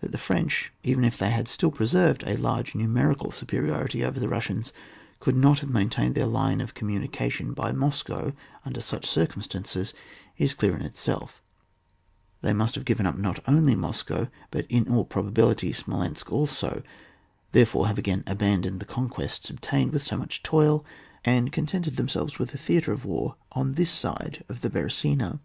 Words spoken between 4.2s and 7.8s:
Rus sians, could not have maintained their line of communication by